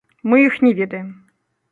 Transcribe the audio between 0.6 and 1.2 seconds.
не ведаем.